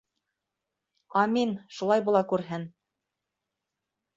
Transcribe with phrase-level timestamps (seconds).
[1.21, 2.67] Амин, шулай була күрһен.